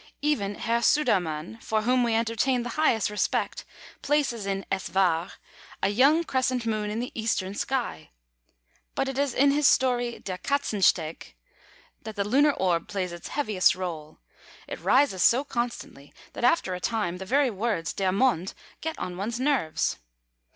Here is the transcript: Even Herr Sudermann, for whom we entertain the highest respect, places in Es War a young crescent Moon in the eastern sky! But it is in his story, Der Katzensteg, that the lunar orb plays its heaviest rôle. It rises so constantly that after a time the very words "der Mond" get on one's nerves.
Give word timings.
Even 0.23 0.55
Herr 0.55 0.81
Sudermann, 0.81 1.59
for 1.61 1.83
whom 1.83 2.01
we 2.01 2.15
entertain 2.15 2.63
the 2.63 2.69
highest 2.69 3.11
respect, 3.11 3.65
places 4.01 4.47
in 4.47 4.65
Es 4.71 4.89
War 4.89 5.33
a 5.83 5.89
young 5.89 6.23
crescent 6.23 6.65
Moon 6.65 6.89
in 6.89 6.99
the 6.99 7.11
eastern 7.13 7.53
sky! 7.53 8.09
But 8.95 9.07
it 9.07 9.19
is 9.19 9.35
in 9.35 9.51
his 9.51 9.67
story, 9.67 10.17
Der 10.17 10.37
Katzensteg, 10.39 11.35
that 12.01 12.15
the 12.15 12.23
lunar 12.23 12.53
orb 12.53 12.87
plays 12.87 13.11
its 13.11 13.27
heaviest 13.27 13.75
rôle. 13.75 14.17
It 14.67 14.79
rises 14.81 15.21
so 15.21 15.43
constantly 15.43 16.11
that 16.33 16.43
after 16.43 16.73
a 16.73 16.79
time 16.79 17.17
the 17.19 17.25
very 17.25 17.51
words 17.51 17.93
"der 17.93 18.11
Mond" 18.11 18.55
get 18.81 18.97
on 18.97 19.17
one's 19.17 19.39
nerves. 19.39 19.97